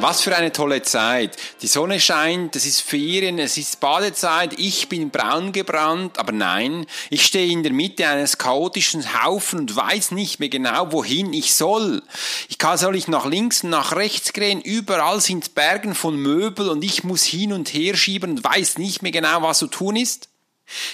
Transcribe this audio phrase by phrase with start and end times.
[0.00, 1.36] Was für eine tolle Zeit.
[1.60, 6.86] Die Sonne scheint, es ist Ferien, es ist Badezeit, ich bin braun gebrannt, aber nein,
[7.10, 11.52] ich stehe in der Mitte eines chaotischen Haufen und weiß nicht mehr genau, wohin ich
[11.52, 12.02] soll.
[12.48, 16.70] Ich kann, soll ich nach links und nach rechts gehen, überall sind Bergen von Möbel
[16.70, 19.96] und ich muss hin und her schieben und weiß nicht mehr genau, was zu tun
[19.96, 20.29] ist.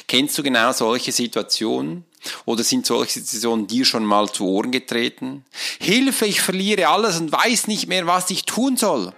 [0.08, 2.04] Kennst du genau solche Situationen?
[2.45, 5.45] Oder sind solche Situationen dir schon mal zu Ohren getreten?
[5.79, 9.12] Hilfe, ich verliere alles und weiß nicht mehr, was ich tun soll.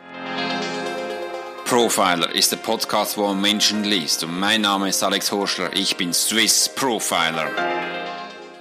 [1.64, 4.24] Profiler ist der Podcast, wo man Menschen liest.
[4.24, 5.70] Und mein Name ist Alex Horschler.
[5.74, 7.50] Ich bin Swiss Profiler.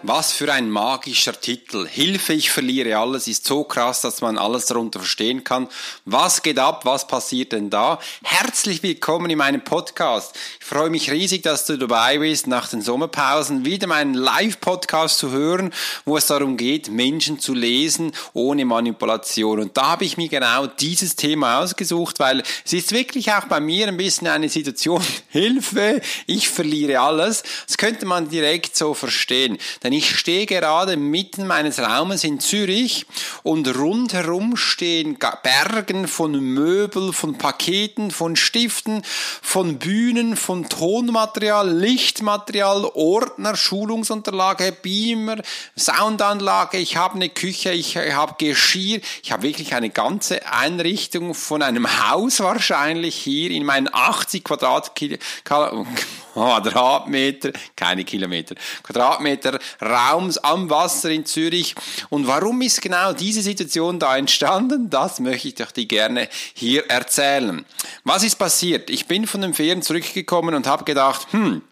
[0.10, 1.86] Was für ein magischer Titel.
[1.86, 5.68] Hilfe, ich verliere alles ist so krass, dass man alles darunter verstehen kann.
[6.06, 6.86] Was geht ab?
[6.86, 8.00] Was passiert denn da?
[8.24, 10.34] Herzlich willkommen in meinem Podcast.
[10.62, 15.32] Ich freue mich riesig, dass du dabei bist, nach den Sommerpausen wieder meinen Live-Podcast zu
[15.32, 15.74] hören,
[16.06, 19.60] wo es darum geht, Menschen zu lesen ohne Manipulation.
[19.60, 23.60] Und da habe ich mir genau dieses Thema ausgesucht, weil es ist wirklich auch bei
[23.60, 27.44] mir ein bisschen eine Situation, Hilfe, ich verliere alles.
[27.68, 29.58] Das könnte man direkt so verstehen.
[29.84, 33.08] Denn ich stehe gerade mitten meines Raumes in Zürich
[33.42, 39.02] und rundherum stehen Bergen von Möbel, von Paketen, von Stiften,
[39.42, 45.38] von Bühnen, von Tonmaterial, Lichtmaterial, Ordner, Schulungsunterlage, Beamer,
[45.76, 46.78] Soundanlage.
[46.78, 49.00] Ich habe eine Küche, ich habe Geschirr.
[49.24, 55.88] Ich habe wirklich eine ganze Einrichtung von einem Haus wahrscheinlich hier in meinen 80 Quadratkilometer
[56.38, 61.74] Quadratmeter, keine Kilometer, Quadratmeter Raums am Wasser in Zürich.
[62.10, 64.92] Und warum ist genau diese Situation da entstanden?
[64.92, 67.66] Das möchte ich dir gerne hier erzählen.
[68.04, 68.92] Was ist passiert?
[68.92, 71.64] Ich bin von den Ferien zurückgekommen und habe gedacht, hm,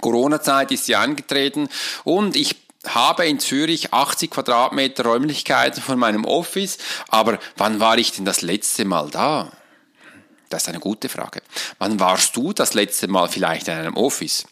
[0.00, 1.68] Corona-Zeit ist ja angetreten
[2.04, 2.56] und ich
[2.86, 6.78] habe in Zürich 80 Quadratmeter Räumlichkeiten von meinem Office,
[7.08, 9.52] aber wann war ich denn das letzte Mal da?
[10.48, 11.42] Das ist eine gute Frage.
[11.78, 14.46] Wann warst du das letzte Mal vielleicht in einem Office?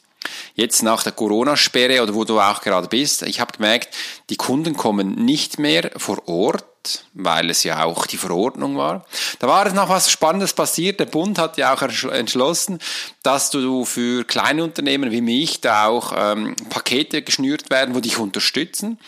[0.55, 3.95] Jetzt nach der Corona-Sperre oder wo du auch gerade bist, ich habe gemerkt,
[4.31, 9.05] die Kunden kommen nicht mehr vor Ort, weil es ja auch die Verordnung war.
[9.41, 11.01] Da war es noch was Spannendes passiert.
[11.01, 12.79] Der Bund hat ja auch entschlossen,
[13.23, 18.19] dass du für kleine Unternehmen wie mich da auch ähm, Pakete geschnürt werden, wo dich
[18.19, 18.99] unterstützen.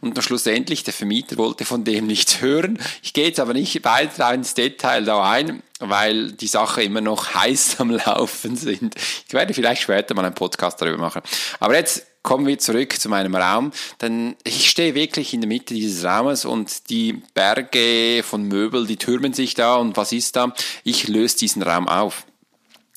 [0.00, 2.78] Und dann schlussendlich, der Vermieter wollte von dem nichts hören.
[3.02, 7.34] Ich gehe jetzt aber nicht weiter ins Detail da ein weil die Sache immer noch
[7.34, 8.94] heiß am Laufen sind.
[9.26, 11.22] Ich werde vielleicht später mal einen Podcast darüber machen.
[11.60, 15.74] Aber jetzt kommen wir zurück zu meinem Raum, denn ich stehe wirklich in der Mitte
[15.74, 20.52] dieses Raumes und die Berge von Möbel, die türmen sich da und was ist da?
[20.84, 22.24] Ich löse diesen Raum auf.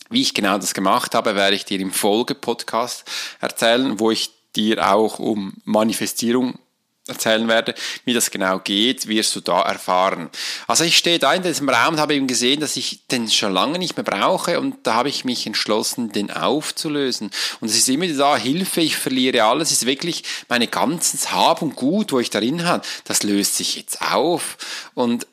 [0.10, 3.04] Wie ich genau das gemacht habe, werde ich dir im Folge-Podcast
[3.42, 6.58] erzählen, wo ich dir auch um Manifestierung
[7.08, 7.76] erzählen werde,
[8.06, 10.30] wie das genau geht, wirst du da erfahren.
[10.68, 13.54] Also ich stehe da in diesem Raum und habe eben gesehen, dass ich den schon
[13.54, 17.32] lange nicht mehr brauche und da habe ich mich entschlossen, den aufzulösen.
[17.60, 21.62] Und es ist immer da, Hilfe, ich verliere alles, es ist wirklich meine ganzes Hab
[21.62, 24.58] und Gut, wo ich darin habe, das löst sich jetzt auf
[24.94, 25.28] und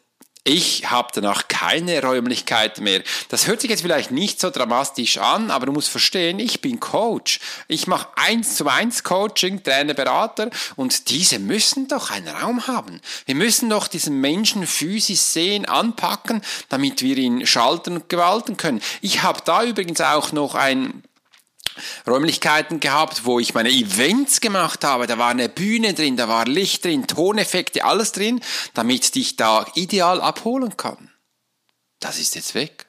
[0.46, 3.02] ich habe danach keine Räumlichkeit mehr.
[3.30, 6.80] Das hört sich jetzt vielleicht nicht so dramatisch an, aber du musst verstehen, ich bin
[6.80, 7.40] Coach.
[7.66, 13.00] Ich mache eins zu eins Coaching, Trainer, Berater und diese müssen doch einen Raum haben.
[13.24, 18.82] Wir müssen doch diesen Menschen physisch sehen, anpacken, damit wir ihn schalten und gewalten können.
[19.00, 21.02] Ich habe da übrigens auch noch ein
[22.06, 25.06] Räumlichkeiten gehabt, wo ich meine Events gemacht habe.
[25.06, 28.40] Da war eine Bühne drin, da war Licht drin, Toneffekte, alles drin,
[28.74, 31.10] damit ich dich da ideal abholen kann.
[32.00, 32.86] Das ist jetzt weg.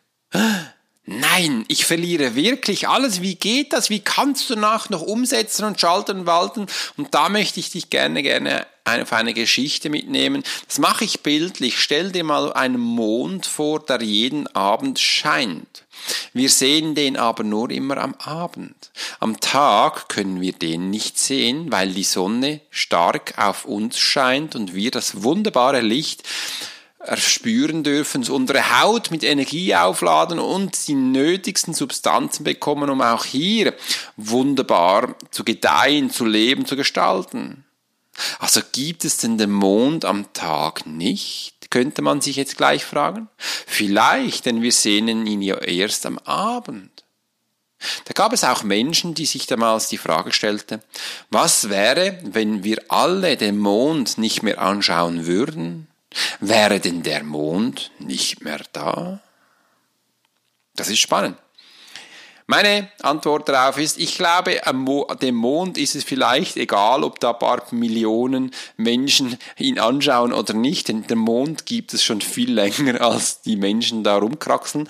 [1.07, 3.21] Nein, ich verliere wirklich alles.
[3.21, 3.91] Wie geht das?
[3.91, 6.65] Wie kannst du nach noch umsetzen und schalten und walten?
[6.97, 10.43] Und da möchte ich dich gerne, gerne auf eine Geschichte mitnehmen.
[10.67, 11.79] Das mache ich bildlich.
[11.79, 15.84] Stell dir mal einen Mond vor, der jeden Abend scheint.
[16.33, 18.91] Wir sehen den aber nur immer am Abend.
[19.19, 24.73] Am Tag können wir den nicht sehen, weil die Sonne stark auf uns scheint und
[24.73, 26.23] wir das wunderbare Licht
[26.99, 33.73] erspüren dürfen, unsere Haut mit Energie aufladen und die nötigsten Substanzen bekommen, um auch hier
[34.17, 37.63] wunderbar zu gedeihen, zu leben, zu gestalten.
[38.39, 41.54] Also gibt es denn den Mond am Tag nicht?
[41.69, 43.29] Könnte man sich jetzt gleich fragen.
[43.37, 47.03] Vielleicht, denn wir sehen ihn ja erst am Abend.
[48.05, 50.81] Da gab es auch Menschen, die sich damals die Frage stellten,
[51.29, 55.87] was wäre, wenn wir alle den Mond nicht mehr anschauen würden?
[56.39, 59.21] Wäre denn der Mond nicht mehr da?
[60.75, 61.37] Das ist spannend.
[62.47, 64.61] Meine Antwort darauf ist, ich glaube,
[65.19, 70.53] dem Mond ist es vielleicht egal, ob da ein paar Millionen Menschen ihn anschauen oder
[70.53, 74.87] nicht, denn der Mond gibt es schon viel länger, als die Menschen da rumkraxeln.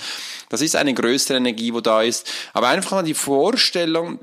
[0.49, 2.29] Das ist eine größere Energie, wo da ist.
[2.51, 4.19] Aber einfach mal die Vorstellung,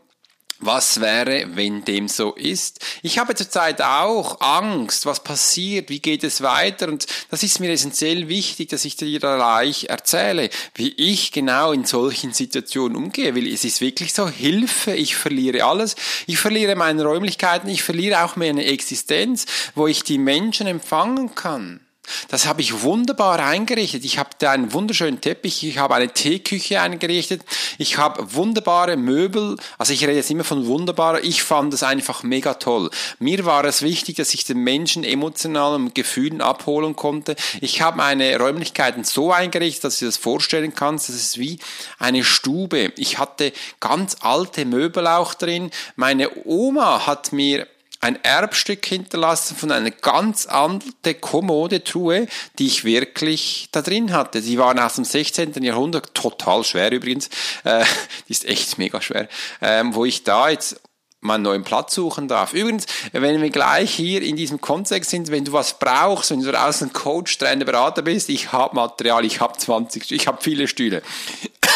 [0.62, 2.80] was wäre, wenn dem so ist?
[3.02, 7.70] Ich habe zurzeit auch Angst, was passiert, wie geht es weiter und das ist mir
[7.70, 13.46] essentiell wichtig, dass ich dir gleich erzähle, wie ich genau in solchen Situationen umgehe, weil
[13.46, 18.36] es ist wirklich so, Hilfe, ich verliere alles, ich verliere meine Räumlichkeiten, ich verliere auch
[18.36, 21.80] meine Existenz, wo ich die Menschen empfangen kann.
[22.28, 24.04] Das habe ich wunderbar eingerichtet.
[24.04, 27.42] Ich habe da einen wunderschönen Teppich, ich habe eine Teeküche eingerichtet,
[27.78, 29.56] ich habe wunderbare Möbel.
[29.78, 31.22] Also ich rede jetzt immer von wunderbar.
[31.22, 32.90] Ich fand es einfach mega toll.
[33.18, 37.36] Mir war es wichtig, dass ich den Menschen emotional und Gefühlen abholen konnte.
[37.60, 41.08] Ich habe meine Räumlichkeiten so eingerichtet, dass du das vorstellen kannst.
[41.08, 41.58] Das ist wie
[41.98, 42.92] eine Stube.
[42.96, 45.70] Ich hatte ganz alte Möbel auch drin.
[45.96, 47.66] Meine Oma hat mir
[48.02, 52.26] ein Erbstück hinterlassen von einer ganz alte Kommode-Truhe,
[52.58, 54.42] die ich wirklich da drin hatte.
[54.42, 55.62] Die waren aus dem 16.
[55.62, 57.30] Jahrhundert, total schwer übrigens,
[57.64, 57.84] äh,
[58.28, 59.28] die ist echt mega schwer,
[59.60, 60.80] ähm, wo ich da jetzt
[61.20, 62.52] mal einen neuen Platz suchen darf.
[62.52, 66.50] Übrigens, wenn wir gleich hier in diesem Kontext sind, wenn du was brauchst, wenn du
[66.50, 71.02] draußen Coach, Trainer, Berater bist, ich habe Material, ich habe 20, ich habe viele Stühle.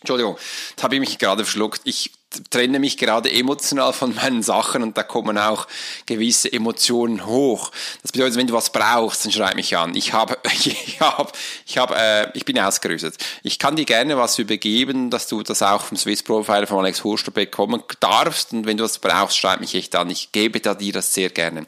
[0.00, 0.36] Entschuldigung,
[0.76, 1.80] da habe ich mich gerade verschluckt.
[1.84, 2.10] Ich
[2.50, 5.66] trenne mich gerade emotional von meinen Sachen und da kommen auch
[6.06, 7.72] gewisse Emotionen hoch.
[8.02, 9.94] Das bedeutet, wenn du was brauchst, dann schreib mich an.
[9.96, 11.32] Ich habe, ich habe,
[11.66, 13.16] ich habe, äh, ich bin ausgerüstet.
[13.42, 17.02] Ich kann dir gerne was übergeben, dass du das auch vom Swiss Profiler von Alex
[17.02, 20.08] Hurster bekommen darfst und wenn du was brauchst, schreib mich echt an.
[20.10, 21.66] Ich gebe da dir das sehr gerne.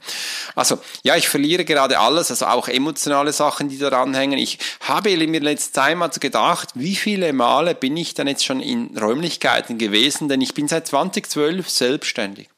[0.55, 4.39] Also, ja, ich verliere gerade alles, also auch emotionale Sachen, die daran hängen.
[4.39, 8.61] Ich habe mir letzte Zeit mal gedacht, wie viele Male bin ich dann jetzt schon
[8.61, 12.51] in Räumlichkeiten gewesen, denn ich ich bin seit 2012 selbstständig.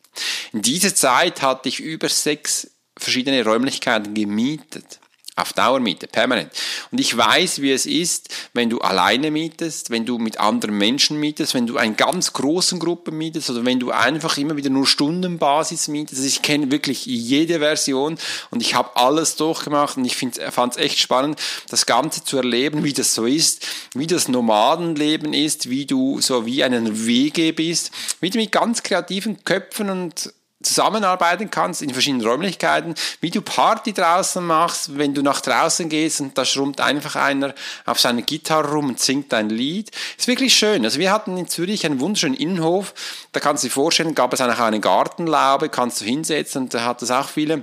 [0.53, 4.99] In dieser Zeit hatte ich über sechs verschiedene Räumlichkeiten gemietet.
[5.37, 6.53] Auf Dauermiete, permanent.
[6.93, 11.19] Und ich weiß, wie es ist, wenn du alleine mietest, wenn du mit anderen Menschen
[11.19, 14.87] mietest, wenn du eine ganz großen Gruppe mietest oder wenn du einfach immer wieder nur
[14.87, 16.21] Stundenbasis mietest.
[16.21, 18.17] Also ich kenne wirklich jede Version
[18.51, 20.39] und ich habe alles durchgemacht und ich fand
[20.73, 25.69] es echt spannend, das Ganze zu erleben, wie das so ist, wie das Nomadenleben ist,
[25.69, 27.91] wie du so wie einen Wege bist,
[28.21, 30.33] wie du mit ganz kreativen Köpfen und
[30.65, 36.21] zusammenarbeiten kannst in verschiedenen Räumlichkeiten, wie du Party draußen machst, wenn du nach draußen gehst
[36.21, 37.55] und da schrummt einfach einer
[37.87, 39.91] auf seiner Gitarre rum und singt ein Lied.
[40.19, 40.85] Ist wirklich schön.
[40.85, 42.95] Also wir hatten in Zürich einen wunderschönen Innenhof,
[43.33, 46.85] da kannst du dir vorstellen, gab es auch eine Gartenlaube, kannst du hinsetzen und da
[46.85, 47.63] hat es auch viele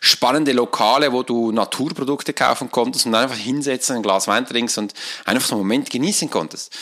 [0.00, 4.94] spannende Lokale, wo du Naturprodukte kaufen konntest und einfach hinsetzen, ein Glas Wein trinkst und
[5.24, 6.72] einfach so einen Moment genießen konntest.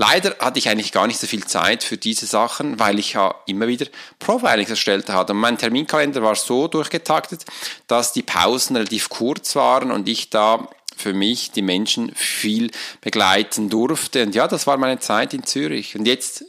[0.00, 3.34] Leider hatte ich eigentlich gar nicht so viel Zeit für diese Sachen, weil ich ja
[3.46, 3.86] immer wieder
[4.20, 5.32] Profilings erstellt hatte.
[5.32, 7.44] Und mein Terminkalender war so durchgetaktet,
[7.88, 13.70] dass die Pausen relativ kurz waren und ich da für mich die Menschen viel begleiten
[13.70, 14.22] durfte.
[14.22, 15.96] Und ja, das war meine Zeit in Zürich.
[15.96, 16.44] Und jetzt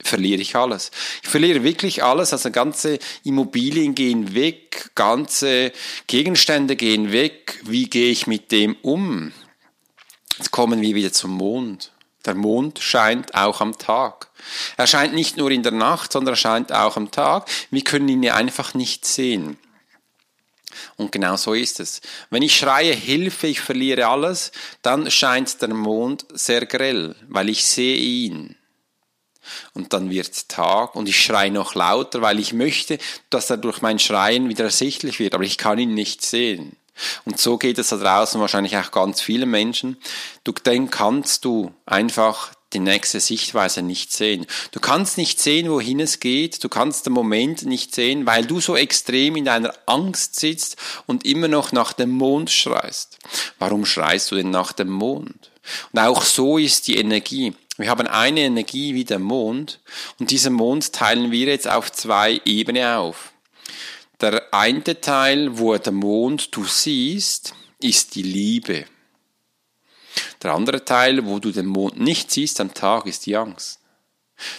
[0.00, 0.92] verliere ich alles.
[1.24, 5.72] Ich verliere wirklich alles, also ganze Immobilien gehen weg, ganze
[6.06, 7.58] Gegenstände gehen weg.
[7.64, 9.32] Wie gehe ich mit dem um?
[10.38, 11.90] Jetzt kommen wir wieder zum Mond.
[12.24, 14.28] Der Mond scheint auch am Tag.
[14.76, 17.48] Er scheint nicht nur in der Nacht, sondern er scheint auch am Tag.
[17.70, 19.58] Wir können ihn einfach nicht sehen.
[20.96, 22.00] Und genau so ist es.
[22.30, 24.52] Wenn ich schreie, Hilfe, ich verliere alles,
[24.82, 28.56] dann scheint der Mond sehr grell, weil ich sehe ihn.
[29.74, 32.98] Und dann wird Tag und ich schreie noch lauter, weil ich möchte,
[33.30, 36.76] dass er durch mein Schreien wieder ersichtlich wird, aber ich kann ihn nicht sehen.
[37.24, 39.96] Und so geht es da draußen wahrscheinlich auch ganz vielen Menschen.
[40.44, 44.46] Du, dann kannst du einfach die nächste Sichtweise nicht sehen.
[44.70, 46.62] Du kannst nicht sehen, wohin es geht.
[46.64, 51.24] Du kannst den Moment nicht sehen, weil du so extrem in deiner Angst sitzt und
[51.26, 53.18] immer noch nach dem Mond schreist.
[53.58, 55.50] Warum schreist du denn nach dem Mond?
[55.92, 57.54] Und auch so ist die Energie.
[57.78, 59.80] Wir haben eine Energie wie der Mond
[60.18, 63.31] und diesen Mond teilen wir jetzt auf zwei Ebenen auf.
[64.22, 68.84] Der eine Teil, wo der Mond du siehst, ist die Liebe.
[70.42, 73.80] Der andere Teil, wo du den Mond nicht siehst am Tag, ist die Angst.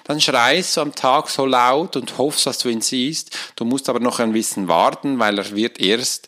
[0.04, 3.38] Dann schreist du am Tag so laut und hoffst, dass du ihn siehst.
[3.56, 6.28] Du musst aber noch ein bisschen warten, weil er wird erst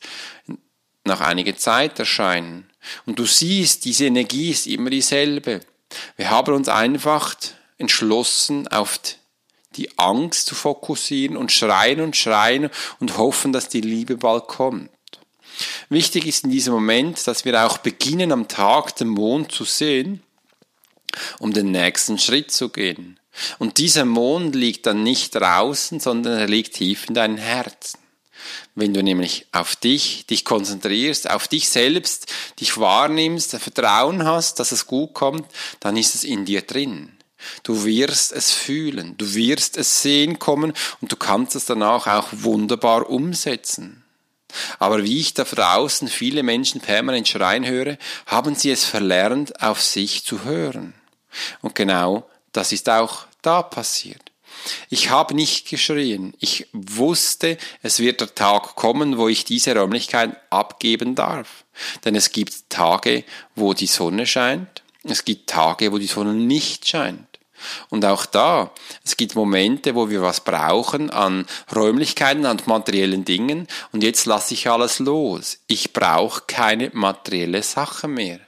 [1.04, 2.70] nach einiger Zeit erscheinen.
[3.06, 5.60] Und du siehst, diese Energie ist immer dieselbe.
[6.16, 7.36] Wir haben uns einfach
[7.78, 9.00] entschlossen, auf
[9.78, 14.90] die Angst zu fokussieren und schreien und schreien und hoffen, dass die Liebe bald kommt.
[15.90, 20.22] Wichtig ist in diesem Moment, dass wir auch beginnen am Tag den Mond zu sehen
[21.40, 23.20] um den nächsten Schritt zu gehen.
[23.60, 28.00] Und dieser Mond liegt dann nicht draußen, sondern er liegt tief in deinem Herzen.
[28.76, 34.72] Wenn du nämlich auf dich, dich konzentrierst, auf dich selbst, dich wahrnimmst, Vertrauen hast, dass
[34.72, 37.15] es gut kommt, dann ist es in dir drin.
[37.64, 42.28] Du wirst es fühlen, du wirst es sehen kommen und du kannst es danach auch
[42.32, 44.04] wunderbar umsetzen.
[44.80, 49.82] Aber wie ich da draußen viele Menschen permanent schreien höre, haben sie es verlernt, auf
[49.82, 50.94] sich zu hören.
[51.62, 54.32] Und genau das ist auch da passiert.
[54.90, 56.34] Ich habe nicht geschrien.
[56.40, 61.66] Ich wusste, es wird der Tag kommen, wo ich diese Räumlichkeit abgeben darf.
[62.04, 63.26] Denn es gibt Tage,
[63.56, 64.84] wo die Sonne scheint.
[65.04, 67.35] Es gibt Tage, wo die Sonne nicht scheint.
[67.90, 68.72] Und auch da,
[69.04, 71.46] es gibt Momente, wo wir was brauchen an
[71.76, 75.60] Räumlichkeiten, an materiellen Dingen und jetzt lasse ich alles los.
[75.68, 78.40] Ich brauche keine materielle Sache mehr.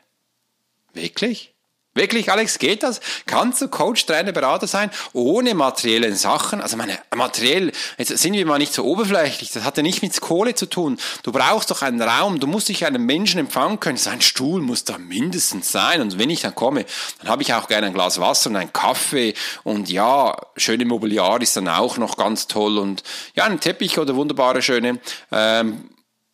[0.94, 1.57] Wirklich?
[1.98, 3.02] Wirklich, Alex, geht das?
[3.26, 6.62] Kannst du Coach, Trainer, Berater sein, ohne materielle Sachen?
[6.62, 10.22] Also meine, materiell, jetzt sind wir mal nicht so oberflächlich, das hat ja nicht mit
[10.22, 11.00] Kohle zu tun.
[11.24, 13.98] Du brauchst doch einen Raum, du musst dich einen Menschen empfangen können.
[13.98, 16.02] So ein Stuhl muss da mindestens sein.
[16.02, 16.86] Und wenn ich dann komme,
[17.20, 19.34] dann habe ich auch gerne ein Glas Wasser und einen Kaffee.
[19.64, 22.78] Und ja, schöne Mobiliar ist dann auch noch ganz toll.
[22.78, 23.02] Und
[23.34, 25.00] ja, ein Teppich oder wunderbare, schöne
[25.32, 25.90] ähm,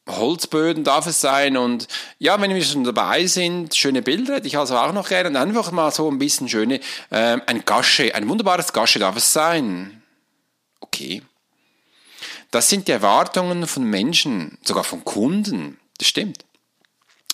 [0.07, 1.87] Holzböden darf es sein und
[2.19, 5.37] ja, wenn wir schon dabei sind, schöne Bilder hätte ich also auch noch gerne und
[5.37, 10.03] einfach mal so ein bisschen schöne, äh, ein Gasche, ein wunderbares Gasche darf es sein.
[10.81, 11.21] Okay.
[12.51, 15.79] Das sind die Erwartungen von Menschen, sogar von Kunden.
[15.97, 16.45] Das stimmt.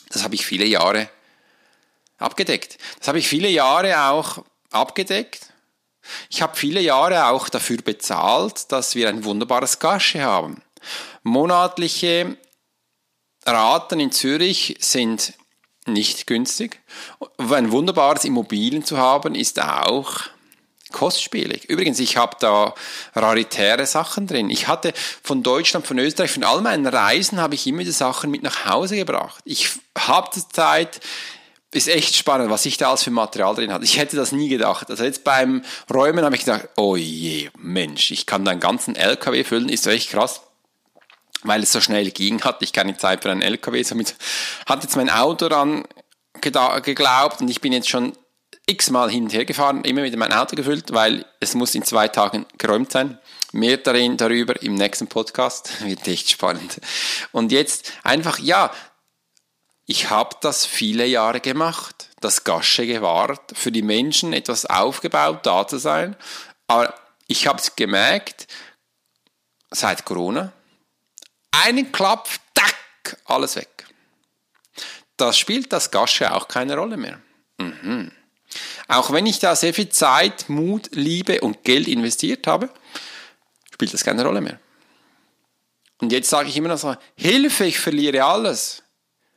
[0.10, 1.10] Das habe ich viele Jahre
[2.20, 2.78] abgedeckt.
[3.00, 5.48] Das habe ich viele Jahre auch abgedeckt.
[6.30, 10.62] Ich habe viele Jahre auch dafür bezahlt, dass wir ein wunderbares Gasche haben.
[11.24, 12.38] Monatliche
[13.46, 15.34] Raten in Zürich sind
[15.86, 16.82] nicht günstig.
[17.38, 20.22] Ein wunderbares Immobilien zu haben ist auch
[20.92, 21.66] kostspielig.
[21.66, 22.74] Übrigens, ich habe da
[23.16, 24.50] raritäre Sachen drin.
[24.50, 24.94] Ich hatte
[25.24, 28.66] von Deutschland, von Österreich, von all meinen Reisen habe ich immer die Sachen mit nach
[28.66, 29.42] Hause gebracht.
[29.46, 31.00] Ich habe die Zeit,
[31.72, 33.86] ist echt spannend, was ich da alles für Material drin hatte.
[33.86, 34.90] Ich hätte das nie gedacht.
[34.90, 38.96] Also jetzt beim Räumen habe ich gedacht, oh je, Mensch, ich kann da einen ganzen
[38.96, 40.42] LKW füllen, ist echt krass
[41.44, 43.84] weil es so schnell ging, hatte ich keine Zeit für einen LKW.
[43.84, 44.16] Somit
[44.66, 45.86] hat jetzt mein Auto dann
[46.42, 48.14] geglaubt und ich bin jetzt schon
[48.66, 52.08] x-mal hin und her gefahren, immer wieder mein Auto gefüllt, weil es muss in zwei
[52.08, 53.18] Tagen geräumt sein.
[53.52, 55.84] Mehr darin, darüber im nächsten Podcast.
[55.86, 56.80] Wird echt spannend.
[57.32, 58.72] Und jetzt einfach, ja,
[59.88, 65.66] ich habe das viele Jahre gemacht, das Gasche gewahrt, für die Menschen etwas aufgebaut, da
[65.66, 66.16] zu sein.
[66.68, 66.94] Aber
[67.28, 68.48] ich habe es gemerkt,
[69.72, 70.54] seit Corona,
[71.52, 73.86] einen Klapp, tack, alles weg.
[75.18, 77.20] Das spielt das Gasche auch keine Rolle mehr.
[77.58, 78.12] Mhm.
[78.88, 82.70] Auch wenn ich da sehr viel Zeit, Mut, Liebe und Geld investiert habe,
[83.72, 84.60] spielt das keine Rolle mehr.
[86.02, 88.84] Und jetzt sage ich immer noch so, Hilfe, ich verliere alles.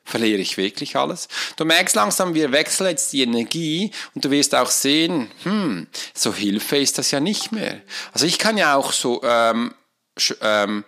[0.05, 1.29] Verliere ich wirklich alles?
[1.57, 6.35] Du merkst langsam, wir wechseln jetzt die Energie und du wirst auch sehen, hm, so
[6.35, 7.81] Hilfe ist das ja nicht mehr.
[8.13, 9.75] Also ich kann ja auch so ähm,
[10.41, 10.85] ähm,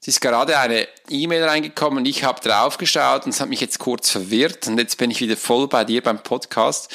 [0.00, 3.60] es ist gerade eine E-Mail reingekommen und ich habe drauf geschaut und es hat mich
[3.60, 6.94] jetzt kurz verwirrt und jetzt bin ich wieder voll bei dir beim Podcast.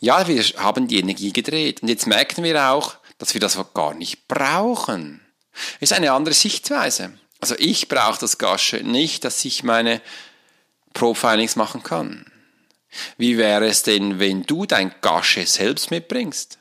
[0.00, 3.94] Ja, wir haben die Energie gedreht und jetzt merken wir auch, dass wir das gar
[3.94, 5.20] nicht brauchen.
[5.80, 7.12] Ist eine andere Sichtweise.
[7.40, 10.00] Also ich brauche das Gasche nicht, dass ich meine
[10.94, 12.26] Profilings machen kann.
[13.18, 16.58] Wie wäre es denn, wenn du dein Gasche selbst mitbringst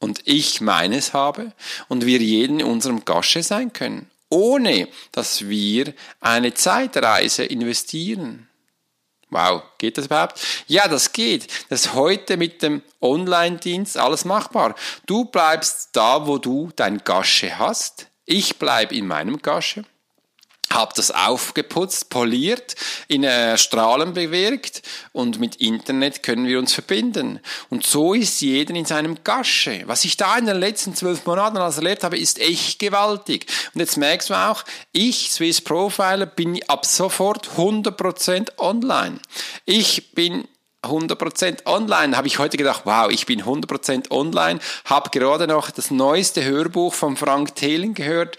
[0.00, 1.52] und ich meines habe
[1.88, 4.10] und wir jeden in unserem Gasche sein können?
[4.30, 8.48] Ohne dass wir eine Zeitreise investieren.
[9.30, 10.40] Wow, geht das überhaupt?
[10.66, 11.48] Ja, das geht.
[11.68, 14.74] Das ist heute mit dem Online-Dienst alles machbar.
[15.04, 18.08] Du bleibst da, wo du dein Gasche hast.
[18.24, 19.84] Ich bleib in meinem Gasche
[20.70, 22.74] habe das aufgeputzt, poliert,
[23.08, 24.82] in äh, Strahlen bewirkt
[25.12, 27.40] und mit Internet können wir uns verbinden.
[27.70, 29.82] Und so ist jeder in seinem Gasche.
[29.86, 33.46] Was ich da in den letzten zwölf Monaten alles erlebt habe, ist echt gewaltig.
[33.74, 39.18] Und jetzt merkst du auch, ich, Swiss Profiler, bin ab sofort 100% online.
[39.64, 40.46] Ich bin
[40.88, 42.16] 100% online.
[42.16, 44.60] Habe ich heute gedacht, wow, ich bin 100% online.
[44.84, 48.36] Habe gerade noch das neueste Hörbuch von Frank Thelen gehört,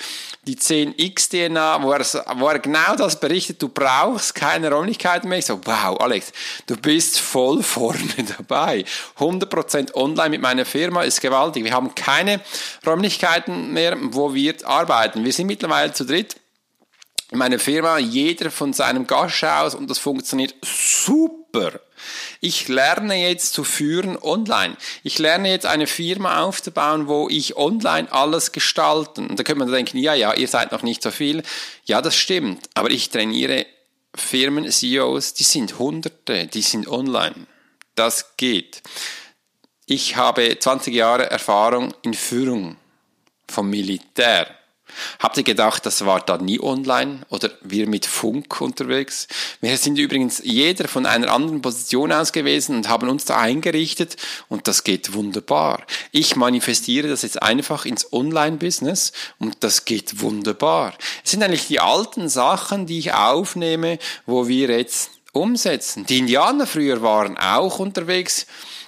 [0.48, 2.06] die 10x-DNA, wo er,
[2.40, 5.40] wo er genau das berichtet, du brauchst keine Räumlichkeiten mehr.
[5.40, 6.32] Ich so, wow, Alex,
[6.66, 8.86] du bist voll vorne dabei.
[9.20, 11.64] 100% online mit meiner Firma ist gewaltig.
[11.64, 12.42] Wir haben keine
[12.86, 15.24] Räumlichkeiten mehr, wo wir arbeiten.
[15.24, 16.36] Wir sind mittlerweile zu dritt
[17.32, 21.80] in meiner Firma jeder von seinem Gasch aus und das funktioniert super.
[22.42, 24.78] Ich lerne jetzt zu führen online.
[25.04, 29.28] Ich lerne jetzt eine Firma aufzubauen, wo ich online alles gestalten.
[29.28, 31.44] Und da könnte man denken, ja, ja, ihr seid noch nicht so viel.
[31.86, 32.70] Ja, das stimmt.
[32.74, 33.66] Aber ich trainiere
[34.16, 37.48] Firmen, CEOs, die sind Hunderte, die sind online.
[37.96, 38.82] Das geht.
[39.86, 42.78] Ich habe 20 Jahre Erfahrung in Führung
[43.48, 44.59] vom Militär.
[45.20, 49.28] Habt ihr gedacht, das war da nie online oder wir mit Funk unterwegs?
[49.62, 54.18] Wir sind übrigens jeder von einer anderen Position aus gewesen und haben uns da eingerichtet
[54.48, 55.84] und das geht wunderbar.
[56.12, 60.94] Ich manifestiere das jetzt einfach ins Online-Business und das geht wunderbar.
[61.24, 66.06] Es sind eigentlich die alten Sachen, die ich aufnehme, wo wir jetzt umsetzen.
[66.06, 68.46] Die Indianer früher waren auch unterwegs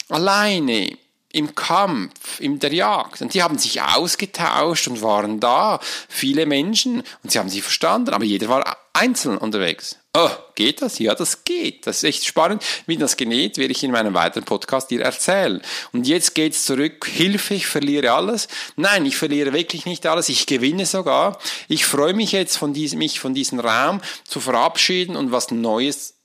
[0.10, 0.98] alleine
[1.33, 3.21] im Kampf, in der Jagd.
[3.21, 8.13] Und die haben sich ausgetauscht und waren da, viele Menschen, und sie haben sich verstanden,
[8.13, 9.97] aber jeder war einzeln unterwegs.
[10.13, 11.00] Oh, geht das?
[11.00, 11.88] Ja, das geht.
[11.88, 12.61] Das ist echt spannend.
[12.85, 15.61] Wie das genäht, werde ich in meinem weiteren Podcast dir erzählen.
[15.93, 17.07] Und jetzt geht's zurück.
[17.07, 18.50] Hilfe, ich verliere alles.
[18.75, 20.27] Nein, ich verliere wirklich nicht alles.
[20.27, 21.39] Ich gewinne sogar.
[21.69, 26.15] Ich freue mich jetzt von diesem, mich von diesem Raum zu verabschieden und was Neues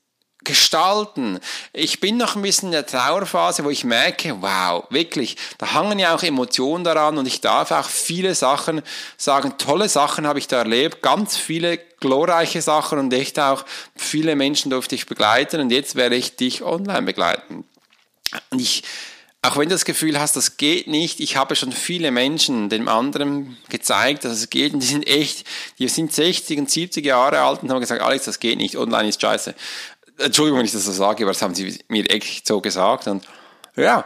[0.47, 1.39] gestalten.
[1.73, 5.99] Ich bin noch ein bisschen in der Trauerphase, wo ich merke, wow, wirklich, da hangen
[5.99, 8.81] ja auch Emotionen daran und ich darf auch viele Sachen
[9.17, 14.35] sagen, tolle Sachen habe ich da erlebt, ganz viele glorreiche Sachen und echt auch viele
[14.37, 17.65] Menschen durfte ich begleiten und jetzt werde ich dich online begleiten.
[18.49, 18.83] Und ich,
[19.41, 22.87] auch wenn du das Gefühl hast, das geht nicht, ich habe schon viele Menschen dem
[22.87, 25.45] anderen gezeigt, dass es geht und die sind echt,
[25.77, 29.09] die sind 60 und 70 Jahre alt und haben gesagt, Alex, das geht nicht, online
[29.09, 29.53] ist scheiße.
[30.17, 33.07] Entschuldigung, wenn ich das so sage, aber das haben sie mir echt so gesagt.
[33.07, 33.25] Und
[33.75, 34.05] ja,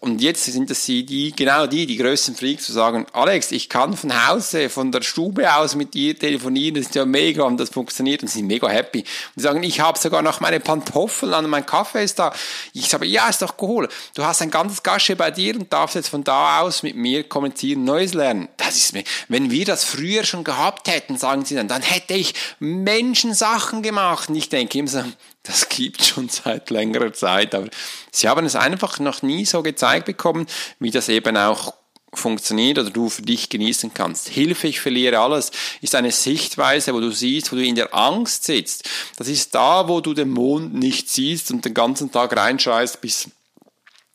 [0.00, 3.70] und jetzt sind das sie, die, genau die, die größten Freaks, zu sagen, Alex, ich
[3.70, 7.58] kann von Hause, von der Stube aus mit dir telefonieren, das ist ja mega und
[7.58, 8.98] das funktioniert und sie sind mega happy.
[8.98, 9.06] Und
[9.36, 12.34] die sagen, ich habe sogar noch meine Pantoffeln an, mein Kaffee ist da.
[12.74, 13.88] Ich sage, ja, ist doch cool.
[14.14, 17.24] Du hast ein ganzes Gasche bei dir und darfst jetzt von da aus mit mir
[17.24, 18.48] kommunizieren, Neues lernen.
[18.58, 22.12] Das ist mir, wenn wir das früher schon gehabt hätten, sagen sie dann, dann hätte
[22.12, 24.28] ich Menschensachen gemacht.
[24.28, 25.04] Und ich denke immer so,
[25.44, 27.68] das gibt schon seit längerer Zeit, aber
[28.10, 30.46] sie haben es einfach noch nie so gezeigt bekommen,
[30.78, 31.74] wie das eben auch
[32.16, 34.28] funktioniert oder du für dich genießen kannst.
[34.28, 38.44] Hilfe, ich verliere alles, ist eine Sichtweise, wo du siehst, wo du in der Angst
[38.44, 38.88] sitzt.
[39.16, 43.28] Das ist da, wo du den Mond nicht siehst und den ganzen Tag reinschreist, bis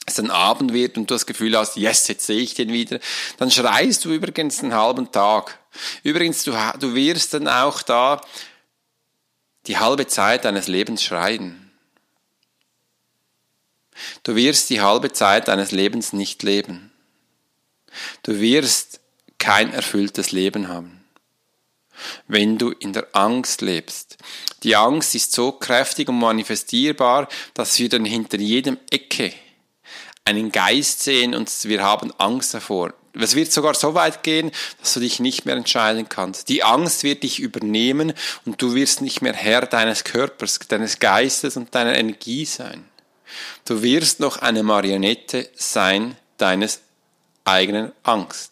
[0.05, 2.99] es dann Abend wird und du das Gefühl hast, yes, jetzt sehe ich den wieder.
[3.37, 5.59] Dann schreist du übrigens einen halben Tag.
[6.03, 8.21] Übrigens, du, du wirst dann auch da
[9.67, 11.68] die halbe Zeit deines Lebens schreien.
[14.29, 16.91] Du wirst die halbe Zeit deines Lebens nicht leben.
[18.21, 18.99] Du wirst
[19.39, 21.03] kein erfülltes Leben haben,
[22.27, 24.17] wenn du in der Angst lebst.
[24.61, 29.33] Die Angst ist so kräftig und manifestierbar, dass wir dann hinter jedem Ecke
[30.25, 32.93] einen Geist sehen und wir haben Angst davor.
[33.13, 36.49] Es wird sogar so weit gehen, dass du dich nicht mehr entscheiden kannst.
[36.49, 38.13] Die Angst wird dich übernehmen
[38.45, 42.88] und du wirst nicht mehr Herr deines Körpers, deines Geistes und deiner Energie sein.
[43.65, 46.81] Du wirst noch eine Marionette sein deines
[47.43, 48.51] eigenen Angst.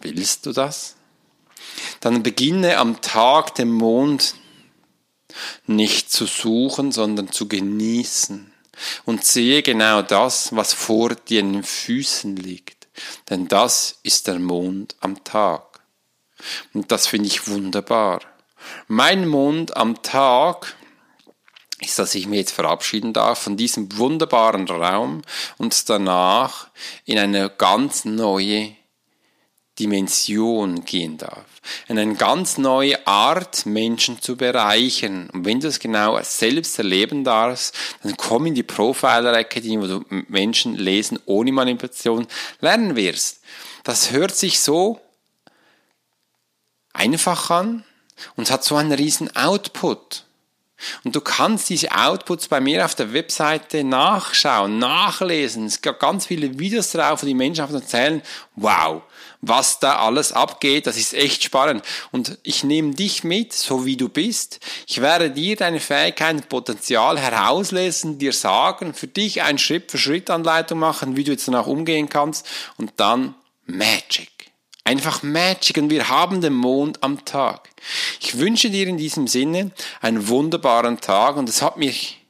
[0.00, 0.96] Willst du das?
[2.00, 4.34] Dann beginne am Tag den Mond
[5.66, 8.52] nicht zu suchen, sondern zu genießen
[9.04, 12.74] und sehe genau das, was vor den Füßen liegt
[13.30, 15.80] denn das ist der Mond am Tag.
[16.72, 18.20] Und das finde ich wunderbar.
[18.86, 20.76] Mein Mond am Tag
[21.80, 25.22] ist, dass ich mir jetzt verabschieden darf von diesem wunderbaren Raum
[25.58, 26.68] und danach
[27.04, 28.76] in eine ganz neue
[29.78, 31.44] Dimension gehen darf.
[31.88, 35.30] In eine ganz neue Art, Menschen zu bereichern.
[35.30, 39.86] Und wenn du es genau selbst erleben darfst, dann komm in die Profiler Academy, wo
[39.86, 42.26] du Menschen lesen ohne Manipulation
[42.60, 43.40] lernen wirst.
[43.82, 45.00] Das hört sich so
[46.92, 47.84] einfach an
[48.36, 50.24] und hat so einen riesen Output.
[51.04, 55.66] Und du kannst diese Outputs bei mir auf der Webseite nachschauen, nachlesen.
[55.66, 58.22] Es gibt ganz viele Videos drauf, wo die Menschen erzählen,
[58.56, 59.02] wow,
[59.40, 61.84] was da alles abgeht, das ist echt spannend.
[62.10, 64.60] Und ich nehme dich mit, so wie du bist.
[64.86, 71.24] Ich werde dir deine Fähigkeiten, Potenzial herauslesen, dir sagen, für dich eine Schritt-für-Schritt-Anleitung machen, wie
[71.24, 73.34] du jetzt danach umgehen kannst und dann
[73.66, 74.33] Magic.
[74.84, 77.70] Einfach Magic und wir haben den Mond am Tag.
[78.20, 79.70] Ich wünsche dir in diesem Sinne
[80.02, 82.20] einen wunderbaren Tag und es hat mich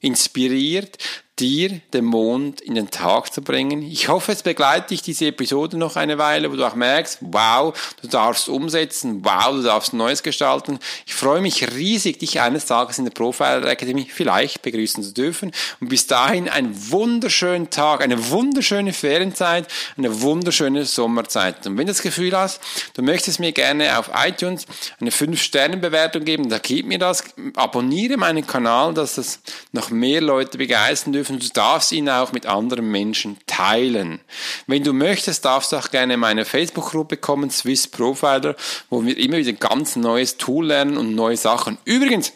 [0.00, 0.98] inspiriert,
[1.40, 3.82] dir den Mond in den Tag zu bringen.
[3.82, 7.74] Ich hoffe, es begleitet dich diese Episode noch eine Weile, wo du auch merkst, wow,
[8.02, 10.78] du darfst umsetzen, wow, du darfst Neues gestalten.
[11.06, 15.52] Ich freue mich riesig, dich eines Tages in der Profiler Academy vielleicht begrüßen zu dürfen.
[15.80, 21.66] Und bis dahin einen wunderschönen Tag, eine wunderschöne Ferienzeit, eine wunderschöne Sommerzeit.
[21.66, 22.60] Und wenn du das Gefühl hast,
[22.94, 24.66] du möchtest mir gerne auf iTunes
[25.00, 27.24] eine 5-Sterne-Bewertung geben, dann gib mir das,
[27.56, 29.40] abonniere meinen Kanal, dass das
[29.72, 31.29] noch mehr Leute begeistern dürfen.
[31.38, 34.20] Du darfst ihn auch mit anderen Menschen teilen.
[34.66, 38.56] Wenn du möchtest, darfst du auch gerne meine Facebook-Gruppe kommen, Swiss Profiler,
[38.88, 41.78] wo wir immer wieder ganz neues Tool lernen und neue Sachen.
[41.84, 42.32] Übrigens,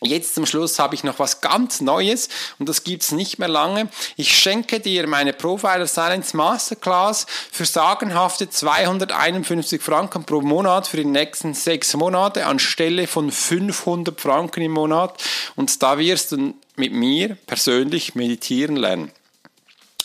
[0.00, 2.28] Jetzt zum Schluss habe ich noch was ganz Neues
[2.60, 3.88] und das gibt's nicht mehr lange.
[4.16, 11.04] Ich schenke dir meine Profiler Silence Masterclass für sagenhafte 251 Franken pro Monat für die
[11.04, 15.20] nächsten sechs Monate anstelle von 500 Franken im Monat
[15.56, 19.10] und da wirst du mit mir persönlich meditieren lernen.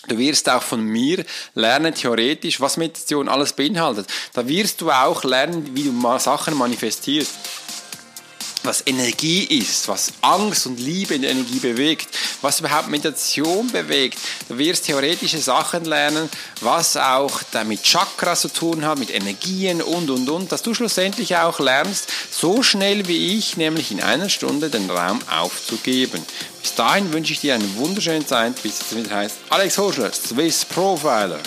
[0.07, 1.23] Du wirst auch von mir
[1.55, 4.07] lernen, theoretisch, was Meditation alles beinhaltet.
[4.33, 7.31] Da wirst du auch lernen, wie du Sachen manifestierst
[8.63, 12.07] was Energie ist, was Angst und Liebe in der Energie bewegt,
[12.41, 14.17] was überhaupt Meditation bewegt.
[14.47, 16.29] Du wirst theoretische Sachen lernen,
[16.61, 21.35] was auch mit Chakras zu tun hat, mit Energien und, und, und, dass du schlussendlich
[21.37, 26.25] auch lernst, so schnell wie ich, nämlich in einer Stunde den Raum aufzugeben.
[26.61, 30.65] Bis dahin wünsche ich dir eine wunderschöne Zeit, bis es wieder heißt Alex Hoschler, Swiss
[30.65, 31.39] Profiler.